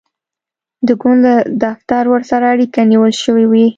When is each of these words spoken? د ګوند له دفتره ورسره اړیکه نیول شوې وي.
د 0.87 0.89
ګوند 1.01 1.19
له 1.27 1.35
دفتره 1.63 2.09
ورسره 2.11 2.45
اړیکه 2.53 2.79
نیول 2.91 3.13
شوې 3.23 3.45
وي. 3.51 3.65